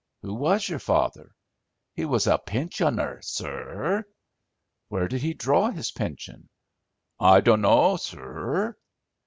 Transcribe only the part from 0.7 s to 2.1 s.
father?" "He